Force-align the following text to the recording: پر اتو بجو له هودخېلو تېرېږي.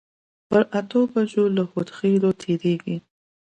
پر 0.49 0.61
اتو 0.79 0.99
بجو 1.11 1.43
له 1.55 1.63
هودخېلو 1.71 2.29
تېرېږي. 2.41 2.97